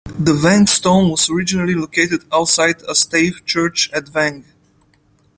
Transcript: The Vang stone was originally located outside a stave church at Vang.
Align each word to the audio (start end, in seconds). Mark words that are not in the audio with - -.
The 0.17 0.33
Vang 0.33 0.65
stone 0.65 1.11
was 1.11 1.29
originally 1.29 1.75
located 1.75 2.25
outside 2.33 2.81
a 2.89 2.95
stave 2.95 3.45
church 3.45 3.87
at 3.93 4.07
Vang. 4.09 4.43